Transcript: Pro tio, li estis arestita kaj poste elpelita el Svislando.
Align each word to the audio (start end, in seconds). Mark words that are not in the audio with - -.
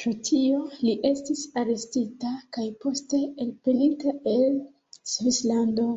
Pro 0.00 0.12
tio, 0.28 0.56
li 0.86 0.94
estis 1.10 1.42
arestita 1.62 2.32
kaj 2.58 2.66
poste 2.86 3.22
elpelita 3.46 4.18
el 4.34 4.60
Svislando. 5.14 5.90